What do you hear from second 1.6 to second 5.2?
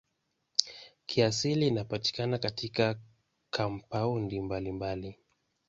inapatikana katika kampaundi mbalimbali.